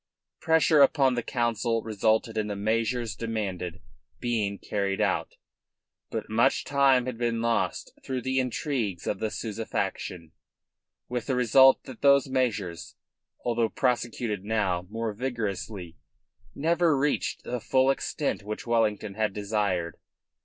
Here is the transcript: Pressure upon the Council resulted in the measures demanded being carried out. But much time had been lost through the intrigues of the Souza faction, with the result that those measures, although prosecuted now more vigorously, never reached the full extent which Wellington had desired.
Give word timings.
Pressure 0.39 0.81
upon 0.81 1.13
the 1.13 1.21
Council 1.21 1.83
resulted 1.83 2.35
in 2.35 2.47
the 2.47 2.55
measures 2.55 3.15
demanded 3.15 3.83
being 4.19 4.57
carried 4.57 4.99
out. 4.99 5.35
But 6.09 6.27
much 6.27 6.63
time 6.63 7.05
had 7.05 7.19
been 7.19 7.39
lost 7.39 7.93
through 8.03 8.21
the 8.23 8.39
intrigues 8.39 9.05
of 9.05 9.19
the 9.19 9.29
Souza 9.29 9.63
faction, 9.63 10.31
with 11.07 11.27
the 11.27 11.35
result 11.35 11.83
that 11.83 12.01
those 12.01 12.27
measures, 12.27 12.95
although 13.45 13.69
prosecuted 13.69 14.43
now 14.43 14.87
more 14.89 15.13
vigorously, 15.13 15.97
never 16.55 16.97
reached 16.97 17.43
the 17.43 17.59
full 17.61 17.91
extent 17.91 18.41
which 18.41 18.65
Wellington 18.65 19.13
had 19.13 19.33
desired. 19.33 19.97